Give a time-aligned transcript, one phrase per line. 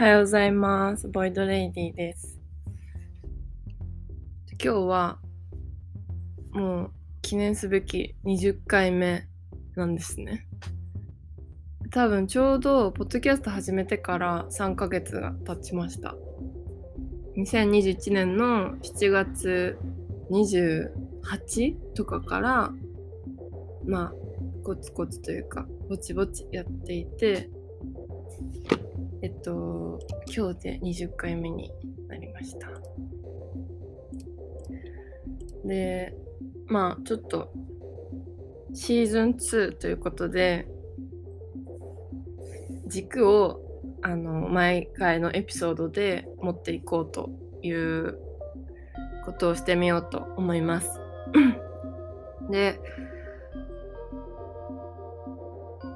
[0.00, 1.08] おはようございます。
[1.08, 2.40] ボイドレイディです。
[4.52, 5.18] 今日は
[6.52, 9.28] もう記念すべき20回目
[9.76, 10.48] なんですね。
[11.90, 16.14] 多分ちょうどポッドキャスト始めてから3ヶ月が経ちました。
[17.36, 19.76] 2021年の7月
[20.30, 22.72] 28とかから
[23.84, 24.12] まあ
[24.64, 27.50] コツコツというかぼちぼちやっていて
[29.22, 29.98] えっと、
[30.34, 31.70] 今日で20回目に
[32.08, 32.68] なりました。
[35.62, 36.14] で、
[36.66, 37.52] まあ、ちょっと、
[38.72, 40.66] シーズン2ということで、
[42.86, 43.60] 軸を、
[44.00, 47.28] あの、毎回のエピソードで持っていこうと
[47.62, 48.18] いう
[49.26, 50.98] ことをしてみようと思います。
[52.50, 52.80] で、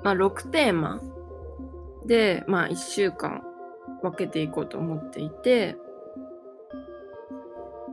[0.03, 1.01] まあ、6テーマ
[2.07, 3.43] で、まあ、1週間
[4.03, 5.77] 分けていこうと思っていて、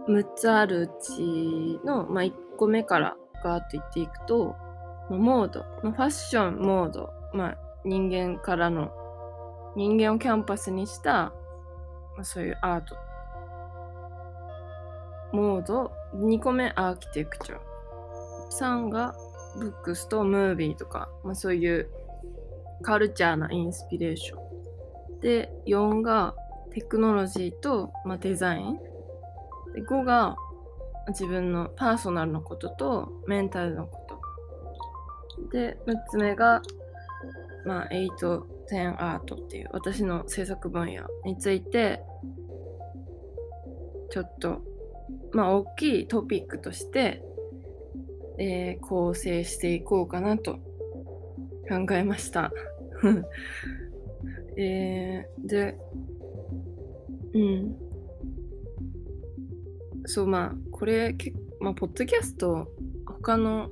[0.08, 4.56] 6つあるうちの、まあ、1個目からガーッと言っていくと、
[5.10, 8.92] まあモード、まあ、ファッションモード、まあ、人間からの、
[9.76, 12.96] 人間をキャンパスにした、まあ、そういうアート。
[15.34, 17.58] モード、2個目アーキテクチャ。
[18.60, 19.16] 3が
[19.58, 21.90] ブックスとムービーとか、まあ、そういう
[22.82, 25.20] カルチャーなインスピレーション。
[25.22, 26.36] で、4が
[26.72, 28.78] テクノロジーと、まあ、デザイン。
[29.74, 30.36] で、5が
[31.10, 34.22] 自分のパーソナルのこととメンタルのこと。
[35.52, 36.62] で、6つ目が、
[37.66, 42.02] まあ、8、10アートっていう私の制作分野について、
[44.10, 44.62] ちょっと、
[45.34, 47.24] まあ、大きいトピックとして、
[48.38, 50.56] えー構成していこうかなと
[51.70, 52.52] 考えました。
[54.58, 55.78] えー、で、
[57.34, 57.76] うん。
[60.06, 62.68] そう、まあ、これ、けまあ、ポッドキャスト、
[63.06, 63.70] 他の、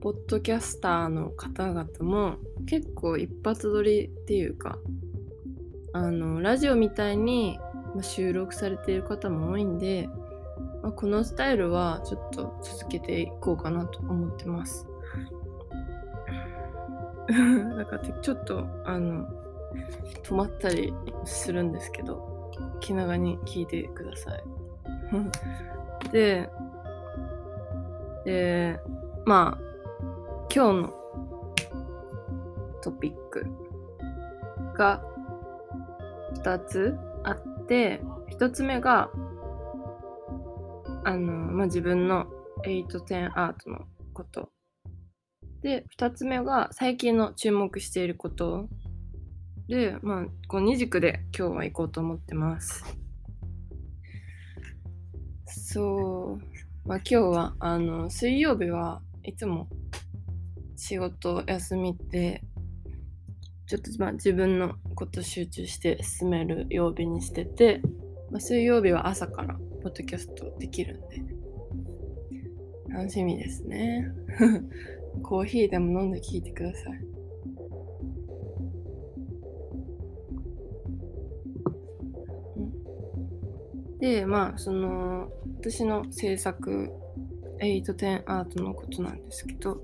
[0.00, 2.36] ポッドキャスターの方々も、
[2.66, 4.78] 結構一発撮りっていうか、
[5.92, 7.58] あの、ラジオみたいに、
[8.02, 10.08] 収録されている方も多いんで、
[10.82, 14.86] まあ、このスタイルはちょっと続けていこうかなと思ってます。
[17.76, 19.26] だかちょっとあの
[20.22, 20.92] 止まったり
[21.24, 22.50] するんですけど
[22.80, 24.44] 気長に聞いてください。
[26.12, 26.48] で、
[28.24, 29.66] えー、まあ
[30.54, 30.92] 今日の
[32.80, 33.46] トピック
[34.74, 35.02] が
[36.34, 38.00] 2つあって
[38.30, 39.10] 1つ目が
[41.04, 42.26] あの、まあ、自分の
[42.64, 44.50] 810アートのこと
[45.66, 48.68] で、二つ目が最近の注目していること
[49.66, 52.84] で、まあ、こう二軸で今日は行こうと思ってます。
[55.44, 59.68] そう、まあ今日は、あの、水曜日はいつも
[60.76, 62.44] 仕事休みで、
[63.66, 67.80] ちょっとまあ自分のこと集中して進める曜日にしてて、
[68.30, 71.24] まあ、水曜日は朝からポッドキャストできるんで、
[72.88, 74.06] 楽しみですね。
[75.22, 77.16] コーヒーでも飲んで聞いてください。
[83.98, 86.90] で、まあ、その、私の制作、
[87.60, 89.80] 810アートのことなんですけど、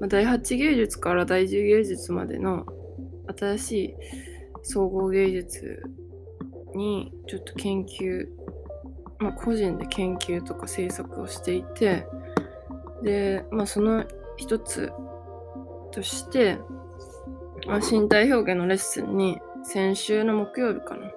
[0.00, 2.66] まあ、第8芸術から第10芸術までの
[3.36, 3.94] 新しい
[4.62, 5.82] 総合芸術
[6.74, 8.26] にちょっと研究
[9.18, 12.06] まあ、個人で研究とか制作をしていて
[13.02, 14.04] で、まあ、その
[14.36, 14.92] 一つ
[15.92, 16.58] として、
[17.66, 21.12] まあ、身体表現のレッスンに先週の木曜日かな行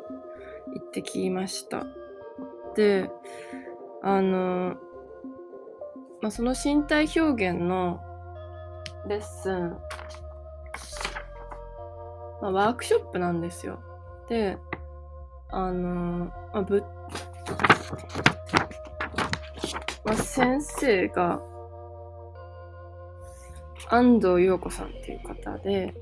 [0.83, 1.85] ってきました。
[2.75, 3.09] で
[4.01, 4.75] あの、
[6.22, 7.99] まあ、その身体表現の
[9.07, 9.78] レッスン、
[12.41, 13.79] まあ、ワークショップなんですよ。
[14.29, 14.57] で
[15.49, 16.84] あの、まあ、ぶ
[20.03, 21.41] まあ、先生が
[23.90, 25.93] 安藤陽子さんっていう方で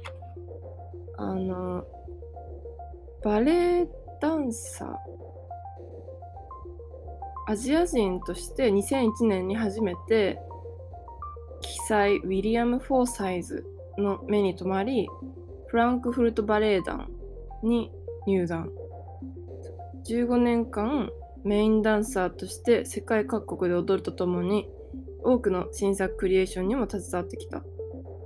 [1.17, 1.85] あの
[3.23, 3.87] バレエ
[4.21, 4.95] ダンサー
[7.49, 10.37] アジア人として2001年に初めて
[11.61, 13.65] 記載ウィリアム・フォーサイズ
[13.97, 15.07] の目に留まり
[15.67, 17.09] フランクフルトバレエ団
[17.63, 17.91] に
[18.25, 18.69] 入団。
[20.05, 21.09] 15年間
[21.47, 24.69] メインダンサーとして世界各国で踊るとともに
[25.23, 27.63] 多くの新作クリエーションにも携わってきた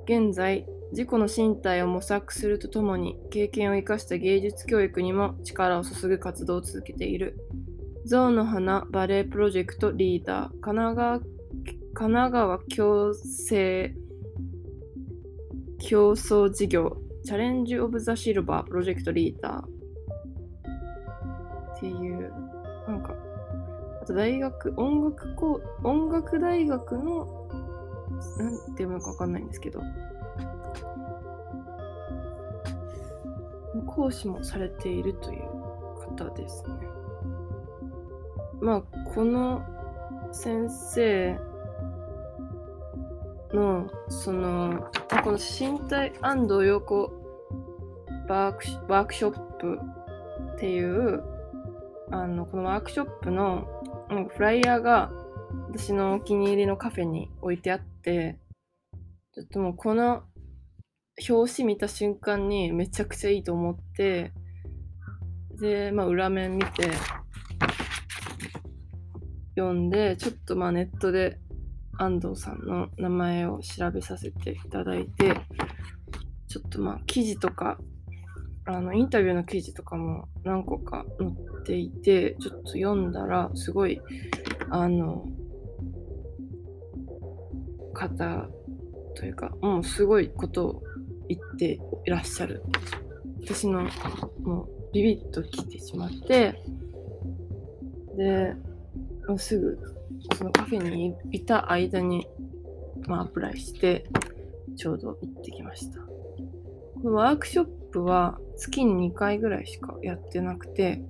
[0.05, 7.37] 現在自己の身体を模索するとともに経験を生かした芸術教育にも力を注ぐ活動を続けている。
[8.05, 11.19] ゾウの花バレエプロジェクトリーダー、神奈川
[11.93, 13.93] 神奈川共生
[15.79, 19.63] 競争事業、チャレンジ・オブ・ザ・シルバープロジェクトリーダー
[21.77, 22.33] っていう、
[22.91, 23.15] なんか、
[24.01, 27.47] あと大学、音楽校、音楽大学の、
[28.37, 29.81] なんて読むのかわかんないんですけど、
[33.87, 35.43] 講師もされているという
[36.17, 36.69] 方ですね。
[38.59, 38.81] まあ、
[39.13, 39.63] この
[40.33, 41.39] 先生
[43.53, 44.91] の、その、
[45.23, 47.09] この身体安藤陽子
[48.27, 49.79] ワークワークショップ
[50.55, 51.23] っていう、
[52.11, 53.67] あの、このワークショップの
[54.35, 55.11] フライヤーが
[55.69, 58.37] 私のお気に入りのカフェに置いてあって、
[59.33, 60.23] ちょっともうこの
[61.29, 64.33] 表紙見た瞬間にめちゃくちゃいいと思って、
[65.59, 66.89] で、まあ裏面見て、
[69.55, 71.39] 読んで、ちょっとまあネットで
[71.97, 75.35] 安藤さんの名前を調べさせていただいて、
[76.49, 77.77] ちょっとまあ記事とか、
[78.65, 84.01] あのインタビューの記事とかも何個か載っていて、ちょっと読んだら、すごい、
[84.69, 85.25] あの、
[87.93, 88.47] 方
[89.15, 90.83] というか、もうすごいことを
[91.27, 92.63] 言っていらっしゃる。
[93.43, 93.87] 私の
[94.43, 96.61] もうビビッと来てしまって、
[98.15, 98.55] で、
[99.27, 99.79] もうすぐ
[100.37, 102.27] そのカフェにいた間に、
[103.07, 104.05] まあ、アプライして、
[104.77, 105.99] ちょうど行ってきました。
[105.99, 111.01] このワークショッププは月に2回ぐらいしかやってなくて、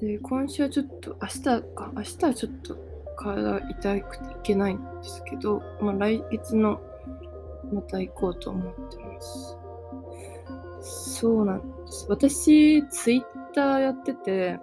[0.00, 2.76] で、今週はちょっと、明日か、明日はちょっと
[3.16, 6.80] 体痛くていけないんですけど、まあ、来月の
[7.72, 9.56] また行こうと思ってます。
[10.82, 12.06] そうなんです。
[12.08, 13.22] 私、ツイッ
[13.54, 14.58] ターやってて、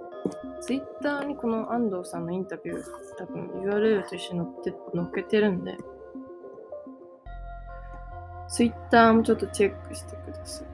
[0.62, 2.84] ツイッターにこの安藤さんのインタビュー、
[3.18, 5.78] 多分 URL と一緒に載って載っけてるんで、
[8.50, 10.68] ツイッターもちょっとチェックしてください。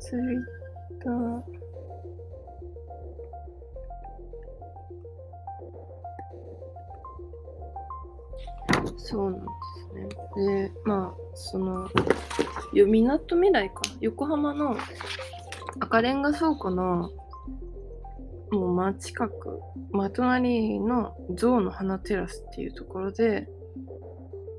[0.00, 0.22] ツイッ
[1.04, 1.58] ター。
[8.96, 9.46] そうなんで
[9.80, 10.08] すね。
[10.68, 11.88] で、まあ、その、
[12.72, 13.82] みなとみらいか？
[14.00, 14.76] 横浜の
[15.80, 17.10] 赤レンガ倉庫の
[18.50, 19.60] もう真近く、
[19.92, 23.48] 真隣の象の花テラスっていうところで、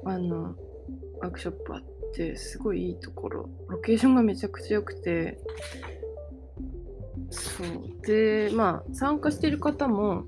[0.06, 0.56] あの、
[1.20, 1.84] ワークショップあっ
[2.14, 3.50] て、すごいいいところ。
[3.68, 5.40] ロケーションがめちゃくちゃ良くて、
[7.30, 8.06] そう。
[8.06, 10.24] で、まあ、参加してる方も、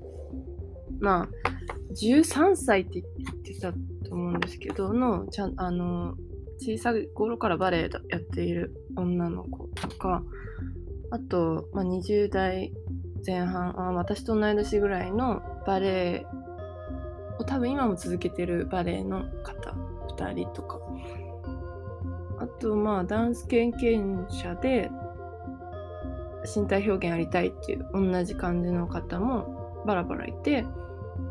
[1.00, 1.28] まあ、
[1.94, 3.78] 13歳って言ってたと
[4.14, 6.14] 思うんですけどのちゃんあの
[6.62, 10.22] 小さい頃からバレエやっている女の子とか
[11.10, 12.72] あと、まあ、20代
[13.26, 16.26] 前半あ私と同い年ぐらいのバレエ
[17.38, 19.74] を多分今も続けてるバレエの方
[20.16, 20.78] 2人とか。
[22.38, 24.90] あとまあダンス経験者で
[26.56, 30.64] 身体表現やりたいっていう同じ感じの方もバラバラいて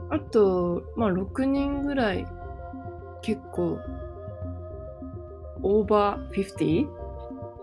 [0.10, 2.26] あと、まあ、6人ぐらい
[3.22, 3.80] 結構
[5.64, 6.88] オーバー 50?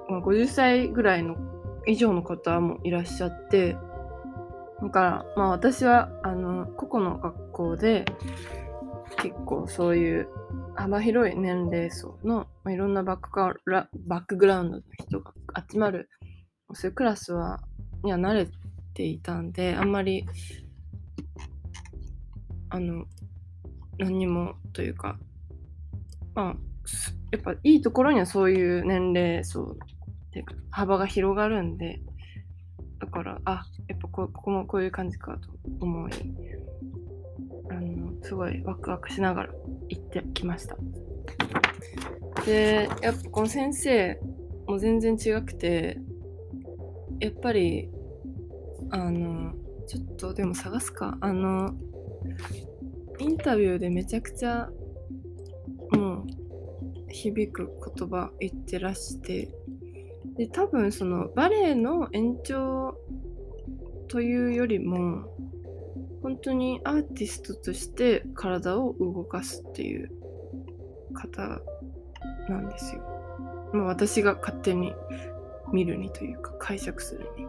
[0.08, 1.36] 50歳ぐらいの
[1.86, 3.76] 以上の方もいらっしゃって
[4.82, 8.04] だからまあ私はあの個々の学校で
[9.22, 10.28] 結構そういう
[10.76, 13.30] 幅広い年齢層の、まあ、いろんなバック
[14.06, 15.32] バックグラウンドの人が
[15.70, 16.08] 集まる
[16.72, 17.60] そういうクラスは
[18.04, 18.48] には慣れ
[18.94, 20.24] ていたんであんまり
[22.70, 23.06] あの
[23.98, 25.18] 何にもというか
[26.38, 26.56] まあ、
[27.30, 29.76] やっぱいいところにはそういう年齢層っ
[30.32, 32.00] てか幅が広がるんで、
[33.00, 35.48] だから、あ、やっぱこここもこういう感じかと
[35.80, 36.12] 思い、
[37.70, 39.52] あの、すごいワクワクしながら
[39.88, 40.76] 行ってきました。
[42.44, 44.20] で、やっぱこの先生
[44.66, 45.98] も全然違くて、
[47.20, 47.88] やっぱり、
[48.90, 49.52] あの、
[49.86, 51.18] ちょっとでも探すか。
[51.20, 51.74] あの、
[53.18, 54.70] インタビューでめちゃくちゃ
[57.10, 59.50] 響く言葉言ってらして
[60.36, 62.96] で多分そのバレエの延長
[64.08, 65.24] というよりも
[66.22, 70.10] 本当にアーティストとして体を動かすっていう
[71.14, 71.60] 方
[72.48, 73.02] なんですよ。
[73.72, 74.92] まあ、私が勝手に
[75.72, 77.46] 見るにというか解釈するに。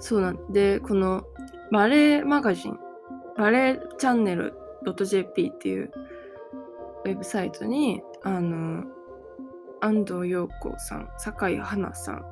[0.00, 1.24] そうなんで、この
[1.70, 2.78] バレエマガジン、
[3.36, 4.54] バレエチャンネル
[4.96, 5.90] .jp っていう
[7.04, 8.84] ウェブサイトに、あの、
[9.80, 12.24] 安藤陽子さん、酒井花さん、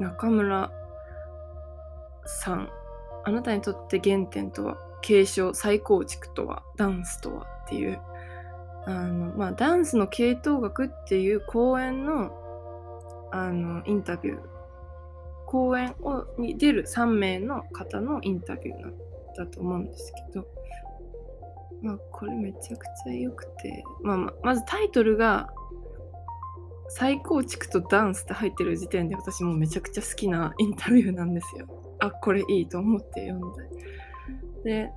[0.00, 0.70] 中村
[2.24, 2.70] さん、
[3.24, 8.00] あなたにとって原点とは、継承、再構築とは、ダンスとはっていう、
[8.86, 12.30] あの、まあ、ダンスの系統学っていう講演の、
[13.32, 14.38] あの、インタビュー、
[15.46, 18.92] 講演をに出る3名の方のインタビューなん
[19.36, 20.46] だと思うんですけど、
[21.86, 25.48] まあ、これめちゃくちゃ良くて、まあ、ままずタイトルが、
[26.88, 31.66] 再構築とダンスって入ってる時点で私もめちゃくちゃ好きなインタビューなんですよ。
[32.00, 33.52] あ、これいいと思って読ん
[34.64, 34.84] で。
[34.84, 34.90] で、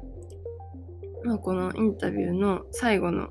[1.23, 3.29] まあ、このインタビューの最後の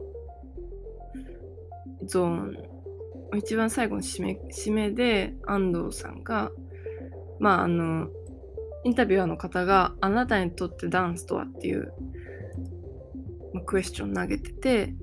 [2.05, 2.57] ゾーン、
[3.37, 6.51] 一番最後の締め締めで安藤さんが、
[7.39, 8.09] まああの、
[8.85, 11.93] インタビュアーの方があなたにとってダンスとはっていう、
[13.65, 14.95] クエスチョン投げてて、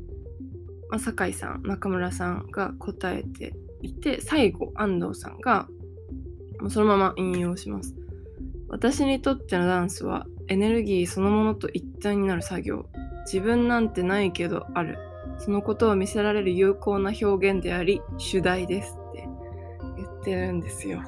[0.89, 5.67] まあ、酒井さん、中村さんが答えていて、最後、安藤さんが、
[6.59, 7.95] もうそのまま引用します。
[8.69, 12.85] 私にとってのダンスはエネルギーそのものと一体になる作業。
[13.25, 14.97] 自分なんてないけどある。
[15.37, 19.27] そのことを見せられる有効な表現であり、主題ですって
[19.97, 21.01] 言ってるんですよ。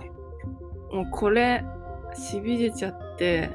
[0.92, 1.64] もうこれ、
[2.16, 3.52] しびれちゃって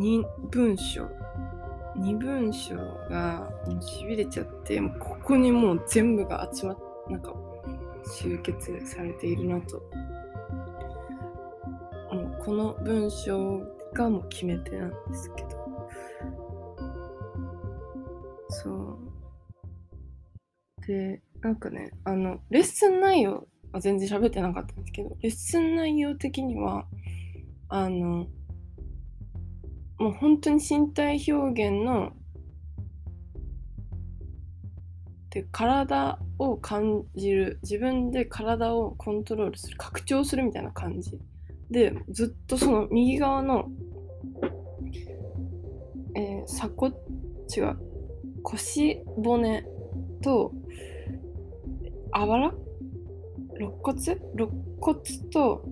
[0.00, 1.06] 2文章。
[1.98, 2.74] 2文章
[3.10, 6.78] がもうしびれちゃってもうここにもう全部が集まっ
[7.10, 7.34] なんか
[8.18, 9.78] 集結されているなと
[12.12, 12.38] もう。
[12.42, 13.60] この文章
[13.92, 15.50] がもう決め手なんですけど。
[18.48, 18.98] そ
[20.80, 20.86] う。
[20.86, 26.86] でなんかねあのレッスン内容は全然喋ってなかったんですけどレッスン内容的には
[27.68, 28.26] あの
[30.00, 32.12] もう本当に身体表現の
[35.28, 41.20] で体を感じる自分で体をコントロールする拡張するみたいな感じ。
[41.70, 43.68] でずっとその右側の
[46.16, 46.96] えー、鎖骨
[47.56, 47.76] 違う
[48.42, 49.64] 腰骨
[50.22, 50.52] と
[52.10, 52.54] あばら？
[53.54, 54.20] 肋骨？
[54.34, 55.00] 肋骨
[55.32, 55.64] と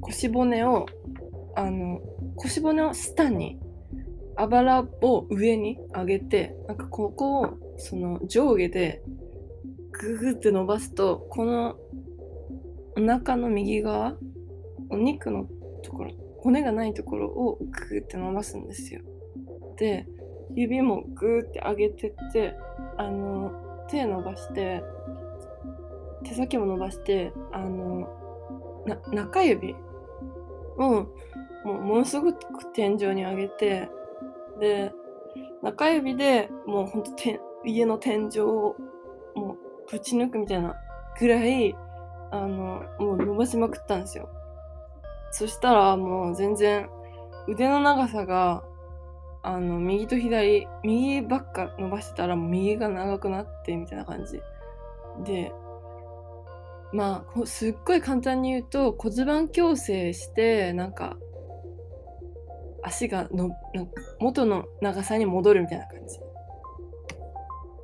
[0.00, 0.86] 腰骨を
[1.54, 2.00] あの
[2.36, 3.58] 腰骨を下に
[4.36, 9.02] あばらを上に上げてなんかここをその上下で
[9.92, 11.76] ググって伸ばすとこの
[12.96, 14.14] お腹の右側
[14.90, 15.46] お肉の
[15.82, 19.00] ところ骨がないところをグーって伸ばすんですよ。
[19.76, 20.06] で
[20.54, 22.54] 指もグーって上げてって
[22.98, 23.52] あの
[23.88, 24.82] 手伸ばして
[26.24, 28.08] 手先も伸ばしてあの
[29.12, 29.74] 中指
[30.78, 31.06] を
[31.64, 33.90] もうものすごく天井に上げて
[34.58, 34.92] で
[35.62, 37.10] 中指でもうほんと
[37.64, 38.76] 家の天井を
[39.34, 39.56] も
[39.88, 40.74] うぶち抜くみたいな
[41.18, 41.74] ぐらい
[42.30, 44.28] あのもう伸ばしまくったんですよ。
[45.30, 46.88] そしたらもう全然
[47.48, 48.64] 腕の長さが
[49.42, 54.40] あの右と左右ばっか伸ばしてたら右が長くなってみたいな感じ。
[55.24, 55.52] で
[56.92, 61.16] まあすっごい簡単に言うと骨盤矯正してなんか
[62.82, 66.18] 足がのなんか元の長さに戻るみたいな感じ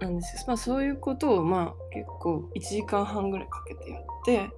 [0.00, 0.42] なんですよ。
[0.46, 4.50] まあそういうことをまあ結構1時間半ぐらいかけてやって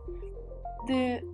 [0.87, 1.25] で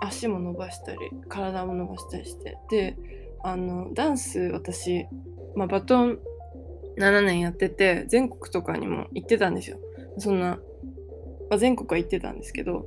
[0.00, 0.98] 足も伸ばしたり
[1.28, 2.96] 体も伸ばしたりしてで
[3.42, 5.06] あのダンス私、
[5.54, 6.18] まあ、バトン
[6.98, 9.78] 7年やってて全国とかにも行ってたんですよ。
[10.18, 10.58] そんな、
[11.48, 12.86] まあ、全国は行ってたんですけど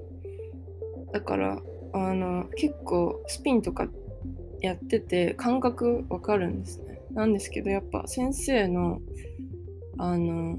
[1.14, 1.62] だから
[1.94, 3.88] あの結構スピンとか
[4.62, 7.02] やってて感覚わかるんですね。
[7.12, 9.02] なんですけどやっぱ先生の
[9.98, 10.58] あの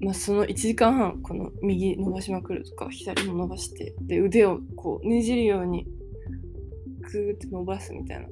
[0.00, 5.86] まあ、その1時間半この右伸ばしまくるとか左も伸ばしてで腕をこうねじるように
[7.00, 8.26] グーって伸ばすみたいな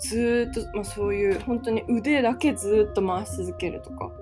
[0.00, 4.12] ずっと、まあ、そういう本当に腕だけずっと回し続けるとか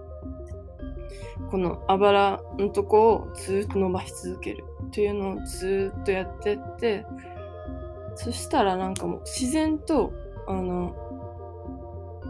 [1.50, 7.04] このあばらのとこをずっと伸ばし続けるっていうのをずっとやってって
[8.22, 10.12] そしたらなんかもう自然と
[10.46, 10.94] あの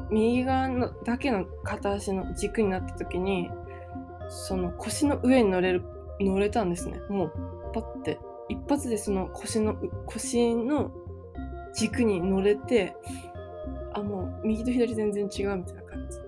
[0.09, 3.51] 右側のだけの片足の軸になった時に
[4.29, 5.83] その腰の上に乗れる
[6.21, 7.01] 乗れたんですね。
[7.09, 7.33] もう
[7.75, 8.19] パッて。
[8.49, 10.91] 一発でその腰の腰の
[11.73, 12.97] 軸に乗れて
[13.93, 16.19] あもう右と左全然違うみたいな感じ。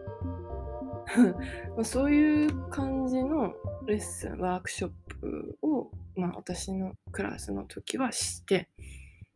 [1.77, 3.55] まそういう感じの
[3.87, 4.91] レッスンワークショッ
[5.21, 8.69] プを、まあ、私のクラスの時はして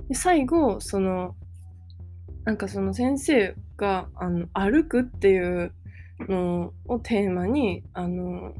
[0.08, 1.34] で最後その
[2.44, 5.72] なんかその先生があの歩くっていう
[6.28, 8.54] のをテーマにあの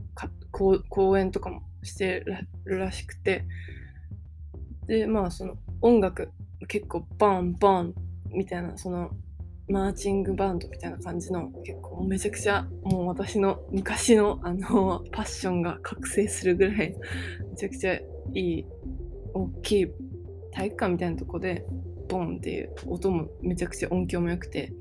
[0.51, 2.25] 講演とかもして
[2.65, 3.45] るらしくて。
[4.87, 6.31] でまあその音楽
[6.69, 7.95] 結構バンバン
[8.31, 9.11] みたいなその
[9.69, 16.95] マーチングバンドみたいな感じの結構めちゃくちゃもう私の昔のあのパッションが覚醒するぐらい
[17.51, 18.01] めちゃくちゃい
[18.35, 18.67] い
[19.35, 19.87] 大きい
[20.57, 21.67] 体育館みたいなとこで
[22.09, 24.73] ボンっていう音もめちゃくちゃ音響も良くて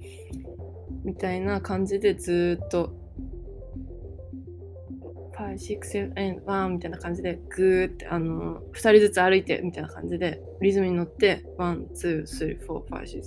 [1.03, 2.93] みたいな感じでずっと
[5.37, 13.21] 5、6、7、1みたいな感じでグーってあの2人ずつ歩いてみたいな感じでリズムに乗って1、2、3、4、5、6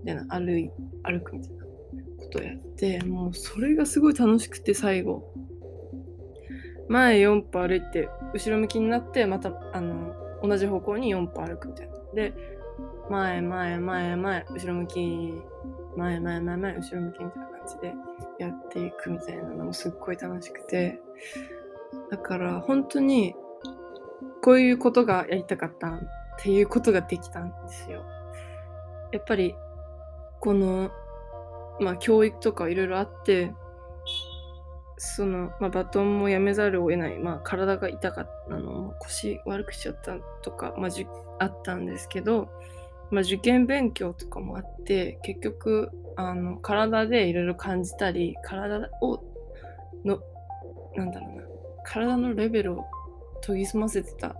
[0.00, 0.70] みたいな歩い
[1.02, 5.30] 歩くみたいなことをやってもうそれがすごい楽しくて最後。
[6.88, 11.94] 前4歩歩いて後ろ向きになってまたあの同じ方向に4歩歩くみたいな。
[12.14, 12.34] で
[13.08, 15.34] 前前前前後ろ向き
[15.96, 17.94] 前前前前後ろ向きみたいな感じで
[18.38, 21.00] やっていくみたいなのもすっごい楽しくて。
[22.10, 23.34] だから本当に
[24.42, 26.00] こういうことがやりたかったっ
[26.38, 28.04] ていうことができたんですよ。
[29.12, 29.54] やっぱり
[30.40, 30.90] この、
[31.80, 33.52] まあ、教育とかいろいろあって、
[35.04, 38.56] その、まあ、バトンもやめざるを得ない、まあ、体が痛かった。
[38.56, 41.08] の、腰悪くしちゃったとか、まあ、じ
[41.40, 42.48] あったんですけど、
[43.10, 49.20] まあ、受験勉強とかもあって、結局、あの、体でいろいろ感じたり、体を、
[50.04, 50.20] の、
[50.94, 51.42] なんだろうな、
[51.84, 52.84] 体のレベルを
[53.44, 54.36] 研ぎ澄ませてた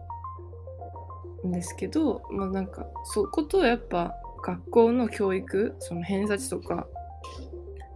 [1.44, 4.14] んですけど、まあなんか、そことやっぱ
[4.44, 6.86] 学校の教育その偏差値とか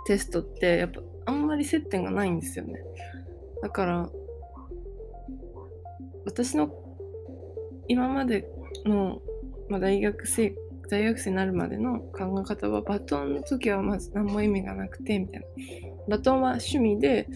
[0.07, 2.81] テストってやっぱあんまり接点がないんですよね。
[3.63, 4.11] だから
[6.25, 6.71] 私の
[7.89, 8.49] 今まで
[8.85, 9.21] の、
[9.69, 10.55] まあ、大学生
[10.89, 15.47] 大学生になるまでの考え方はバトンの時はまず何も意味がなくてみたいな。
[16.09, 17.29] バトンは趣味で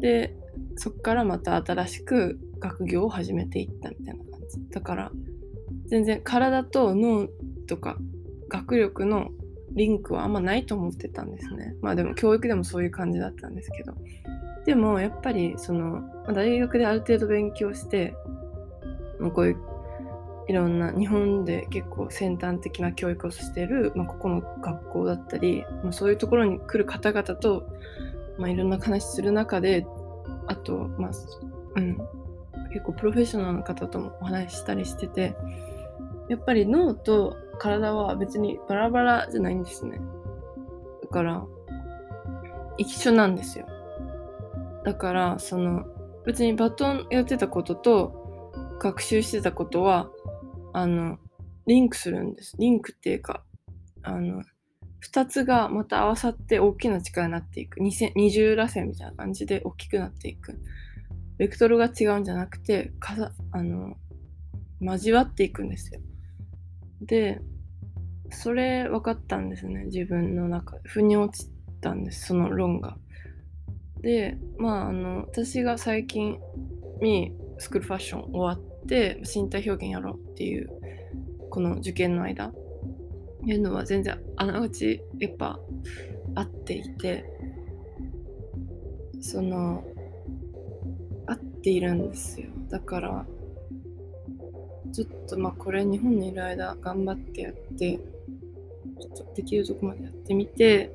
[0.00, 0.36] で
[0.76, 4.68] そっからまた新しく学業を始めていったみたいな感じ。
[4.70, 5.12] だから
[5.86, 7.28] 全然体と脳
[7.66, 7.96] とか
[8.48, 9.30] 学力の
[9.72, 11.76] リンクはあんまないと思ってたんですね。
[11.80, 13.94] まあでも教育でもそういう感じだったんですけど。
[14.64, 16.02] でもやっぱりその
[16.32, 18.14] 大学である程度勉強して
[19.34, 19.56] こういう
[20.48, 27.68] いろんな日本で結構先端的な教育をしてる、まあ、ここの学校だったり、まあ、そういうところに来る方々と、
[28.38, 29.86] まあ、いろんな話する中で
[30.48, 31.10] あと、まあ
[31.76, 31.96] うん、
[32.72, 35.36] 結構プロフェッショナルの方ともお話ししたりしてて
[36.28, 40.00] やっぱり脳と体は別にバラバラじゃないんですね。
[41.02, 41.46] だから、
[42.78, 43.66] 一緒なんですよ。
[44.84, 45.84] だから、その、
[46.24, 50.10] 別にバトンやってたことと学習してたことは、
[50.72, 51.18] あの、
[51.66, 52.56] リンクするんです。
[52.58, 53.44] リンクっていうか、
[54.02, 54.42] あの、
[55.00, 57.80] 二つがまた合わさって大きな力になっていく。
[57.80, 60.58] 二重螺旋みたいな感じで大きくなっていく。
[61.36, 63.96] ベクトルが違うんじゃなくて、かさあの、
[64.80, 66.00] 交わっていくんですよ。
[67.00, 67.40] で、
[68.32, 72.96] それ分かったんですね自分の中で腑に落ちたんですその論が。
[74.00, 76.38] でまああの私が最近
[77.02, 80.70] にスクールファッション終わって身体表現やろうっていう
[81.50, 82.52] この受験の間
[83.44, 85.58] いうのは全然あながちやっぱ
[86.34, 87.24] 合っていて
[89.20, 89.84] その
[91.26, 93.26] 合っているんですよだから
[94.92, 97.98] ちょっとまあこれ日本にいる間頑張ってやって
[99.00, 100.92] ちょっとできるとこまでやってみて、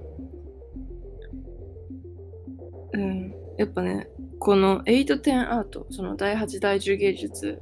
[2.94, 7.60] うん、やっぱね、この8-10アート、その第8、第10芸術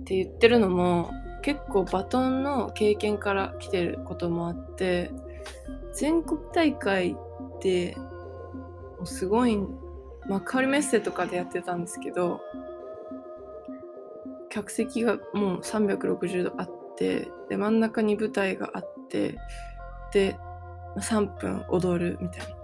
[0.00, 1.10] って言ってるのも、
[1.42, 5.10] 結構バトンの経験から来てることもあって、
[5.94, 7.96] 全国大会って
[9.04, 9.56] すごい、
[10.28, 12.40] まあ、カリメッセとかでやってたんですけど、
[14.56, 19.36] 客席がもう360度あって、で、真ん中に舞台があって、
[20.14, 20.34] で、
[20.98, 22.56] 3分踊るみたいな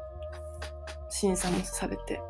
[1.11, 2.23] 審査もされて。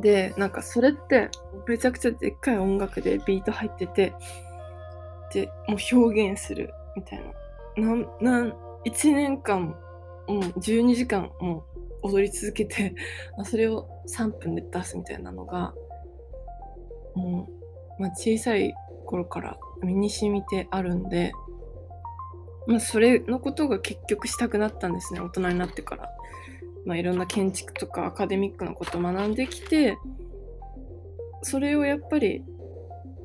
[0.00, 1.28] で、なんかそれって
[1.68, 4.14] めちゃくちゃでっかい音楽でビート入ってて、
[5.34, 7.22] で、もう表現するみたい
[7.76, 7.86] な。
[7.86, 8.50] なん、なん、
[8.86, 9.76] 1年間、
[10.26, 11.66] もう12時間も
[12.02, 12.94] う踊り続けて、
[13.44, 15.74] それを3分で出すみたいなのが、
[17.14, 17.63] もう、
[17.98, 18.74] まあ、小さい
[19.06, 21.32] 頃から身に染みてあるんで、
[22.66, 26.10] まあ、それのことが結局したくなったんですね大人になってから。
[26.84, 29.96] まあ、いろんな建築とかアカデミックなことを学んできて
[31.42, 32.44] それをやっぱり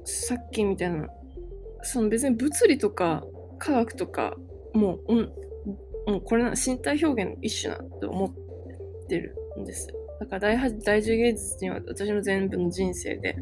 [0.05, 1.07] さっきみたいな
[1.83, 3.23] その別に物理とか
[3.57, 4.35] 科学とか
[4.73, 5.15] もう、
[6.11, 9.87] もうこれな身体表現の一種なと思ってるんです。
[10.19, 13.37] だから第第10芸術には私の全部の人生で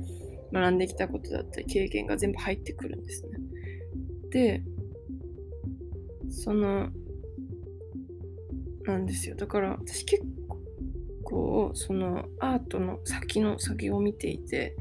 [0.51, 3.29] 学んできたことだったり経験が全部入ってくるんですね。
[4.29, 4.63] で、
[6.29, 6.89] その、
[8.83, 9.35] なんですよ。
[9.35, 10.23] だから私結
[11.23, 14.75] 構、そのアートの先の先を見ていて、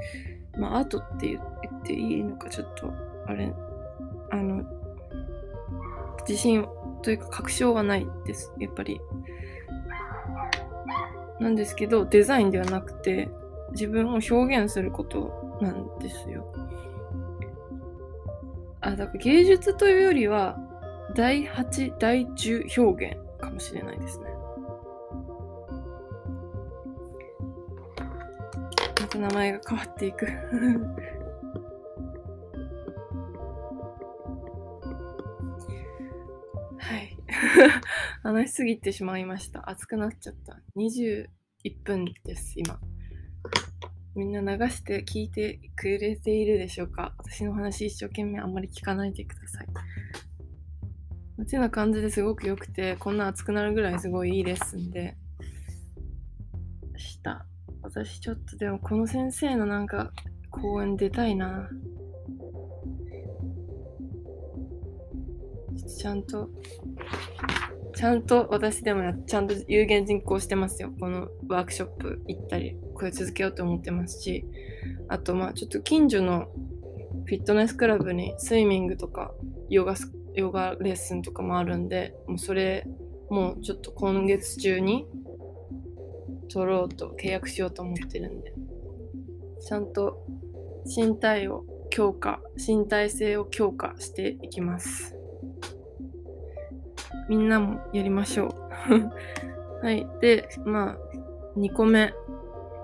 [0.59, 2.93] まあアートって言っていいのかちょっと、
[3.27, 3.53] あれ、
[4.31, 4.65] あの、
[6.29, 6.67] 自信
[7.03, 8.53] というか確証はないです。
[8.59, 9.01] やっぱり。
[11.39, 13.29] なんですけど、デザインではなくて、
[13.77, 16.51] 自分を表現することなんですよ。
[18.81, 20.59] あ、だから芸術というよりは、
[21.15, 24.27] 第8、第10表現かもしれないですね。
[29.01, 30.27] また名前が変わっていく
[36.79, 37.17] はい。
[38.23, 39.69] 話しすぎてしまいました。
[39.69, 40.61] 熱くなっちゃった。
[40.77, 41.27] 21
[41.85, 42.81] 分です、今。
[44.17, 47.15] みんな流して聞いてくれているでしょうか？
[47.19, 49.67] 私の話一生懸命あんまり聞かないでください。
[51.47, 55.19] てな感じですごく良くて、こんな熱くなるぐらいすごいいいレッスンで
[56.97, 57.45] した。
[57.83, 60.11] 私ちょっとでもこの先生のなんか
[60.51, 61.69] 講演出たいな。
[65.99, 66.49] ちゃんと、
[67.97, 70.93] ちゃんと私でもや、ちゃんと有言実行してますよ。
[71.01, 74.45] このワークショップ行ったり、これ続けようと思ってますし、
[75.09, 76.49] あとまあちょっと近所の
[77.25, 79.33] フィットネスクラブにスイミングとか
[79.71, 79.95] ヨガ
[80.35, 82.87] ヨガレッスンとかもあるんで、もうそれ、
[83.31, 85.07] もうちょっと今月中に
[86.53, 88.53] 取ろうと契約しようと思ってるんで、
[89.67, 90.23] ちゃんと
[90.85, 95.16] 身体を強化、身体性を強化していきます。
[97.29, 98.55] みんなもやりましょ
[98.91, 99.83] う。
[99.85, 100.07] はい。
[100.21, 102.15] で、まあ、2個目。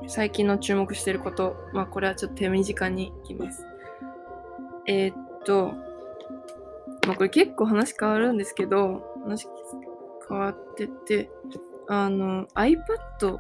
[0.09, 1.57] 最近の注目してること。
[1.73, 3.65] まあ、これはちょっと手短にいきます。
[4.87, 5.73] えー、っと、
[7.07, 9.47] まあ、これ結構話変わるんですけど、話
[10.29, 11.31] 変わってて、
[11.89, 13.39] あの、iPad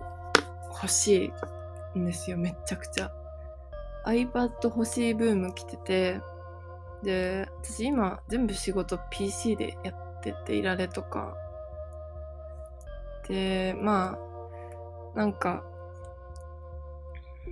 [0.68, 1.32] 欲し
[1.94, 3.12] いんですよ、めっちゃくちゃ。
[4.06, 6.20] iPad 欲しいブーム来てて、
[7.02, 11.36] で、私今全部仕事 PC でやってて、いられとか。
[13.28, 14.18] で、ま
[15.14, 15.64] あ、なんか、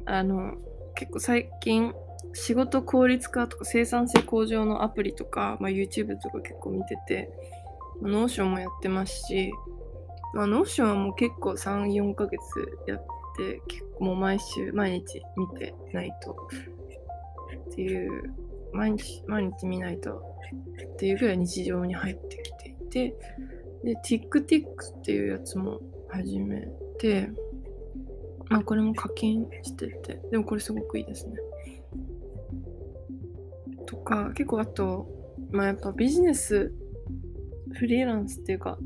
[0.06, 0.54] あの、
[0.94, 1.94] 結構最近
[2.32, 7.30] 仕事効率化とか生産性向上のアプリとか、まあ、YouTube とか結構見てて、
[8.00, 9.52] ま、 Notion もやってますし、
[10.34, 12.38] まあ、 Notion はもう結構3、4ヶ月
[12.86, 13.04] やっ
[13.36, 16.48] て、結構もう毎週、毎日見てないと
[17.72, 18.34] っていう、
[18.72, 20.22] 毎日、毎日見ないと
[20.92, 22.49] っていうぐらい日常に入ってき
[22.90, 23.14] て、
[23.84, 24.64] で、TikTok
[24.98, 27.30] っていうやつも始めて、
[28.48, 31.36] まあこれも課金してて、でもこれすごくいいですね。
[33.86, 35.08] とか、結構あと、
[35.50, 36.72] まあやっぱビジネス、
[37.72, 38.78] フリーランスっていうか、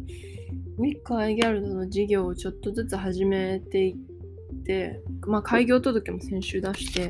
[0.78, 7.08] ミックアイギャルドの事業をちょっとずつ始めていって、まあ開業届も先週出して、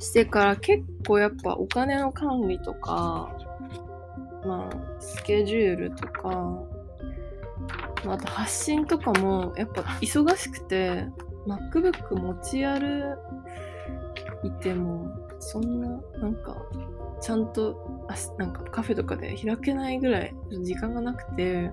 [0.00, 3.36] してから結構やっぱお金の管理とか、
[4.44, 6.28] まあスケジュールとか、
[8.04, 11.06] まあ、あと発信とかもやっぱ忙しくて
[11.46, 13.16] MacBook 持ち歩
[14.44, 15.88] いてもそんな、
[16.20, 16.56] なんか、
[17.20, 21.72] ちゃんと、あなんかカフェとかで開けないぐらい時間がなくて、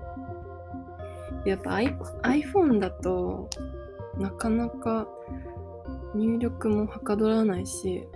[1.44, 3.48] やっぱ iPhone だと
[4.18, 5.06] なかなか
[6.14, 8.08] 入力もはかどらないし、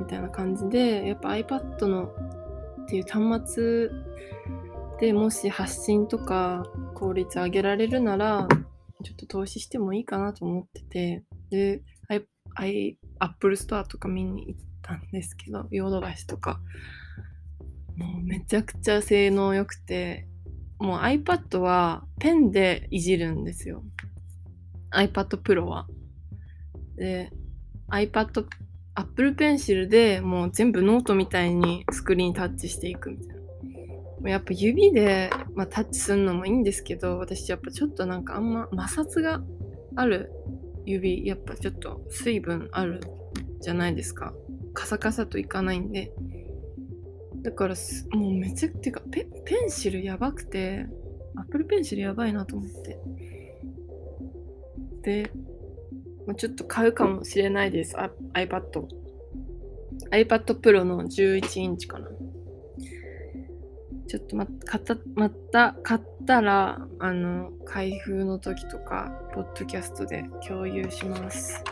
[0.00, 2.10] みたいな感じで、やっぱ iPad の
[2.88, 3.90] っていう端末
[4.98, 8.48] でもし発信とか効率上げられるなら、
[9.04, 11.82] ちょっと投資してもいいかなと思ってて、で、
[12.54, 16.60] I, Apple Store とか見に行ったんですけど、ヨードバシとか、
[17.94, 20.26] もうめちゃくちゃ性能良くて、
[20.78, 23.84] もう iPad はペンでいじるんですよ。
[24.92, 25.86] iPad Pro は。
[26.96, 27.30] で、
[27.90, 28.46] iPad、
[28.98, 33.36] Apple Pencil でもう全部ノートみたいにスクリーンタッチしていくみたい
[34.22, 34.30] な。
[34.30, 39.40] やっぱ指で、まあ、タッチするのもいいんですけど、私やっぱちょっとなんかあんま摩擦が
[39.94, 40.32] ある
[40.84, 43.00] 指、やっぱちょっと水分ある
[43.60, 44.34] じゃないですか。
[44.74, 46.12] カサカサといかないんで。
[47.42, 47.76] だから
[48.10, 50.86] もうめちゃくてかペペンシルやばくて
[51.36, 52.98] Apple Pencil やばいなと思って
[55.02, 55.30] で、
[56.28, 57.96] まあ、ちょっと買うかもしれないです。
[57.96, 58.84] iPad
[60.10, 62.06] iPad Pro の11インチかな。
[64.06, 71.64] ちょっとま買ったまた買ったらあの開封の時とかポッドキャストで共有します。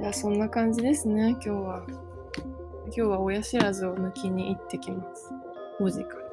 [0.00, 1.86] いやそんな感じですね今日は。
[2.86, 5.30] 今日は親知らずを抜きに行ってきます。
[5.78, 6.24] 5時から。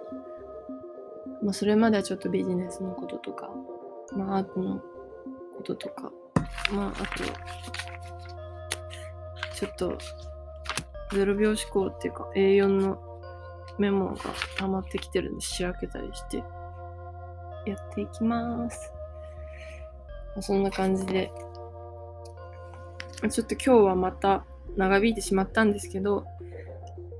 [1.43, 3.49] まあそれまではちょっとビジネスのこととか
[4.15, 4.82] まあアートの
[5.58, 6.12] こととか
[6.72, 7.24] まああと
[9.56, 9.98] ちょっと
[11.12, 13.00] 0秒思考っていうか A4 の
[13.78, 14.18] メモが
[14.58, 16.38] 溜まってきてるんで仕分けたりして
[17.66, 18.92] やっていきます。
[20.40, 21.32] そんな感じで、
[23.30, 24.46] ちょっと今日はまた
[24.78, 26.26] 長引いてしまったんですけど、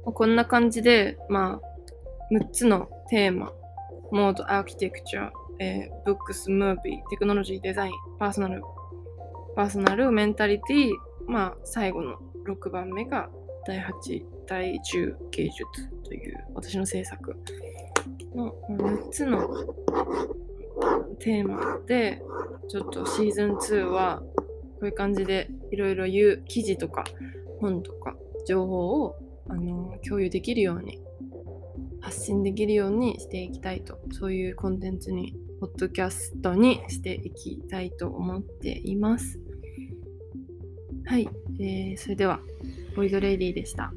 [0.06, 3.52] こんな感じで、まあ、6つのテーマ、
[4.12, 8.62] モード、アーキテクチャ、えー、ブックス、ムービー、テクノロジー、デザイン、パーソナル、
[9.56, 10.92] パーソナル、メンタリティ、
[11.28, 13.30] まあ、最後の6番目が
[13.68, 15.66] 第8、第10芸術
[16.04, 17.36] という私の制作
[18.36, 19.48] の6つの
[21.20, 22.22] テーマで
[22.68, 27.04] ちょっとシーズン2はこういう感じでいろいろ言う記事とか
[27.60, 28.16] 本とか
[28.48, 29.16] 情報を
[29.48, 31.00] あの共有できるように
[32.02, 39.40] 発信できるようにしていきたいとそういうコンテンツにポッドキャストにしていきたいと思っています
[41.06, 42.40] はい、えー、それでは
[42.96, 43.94] ボイドレディでした。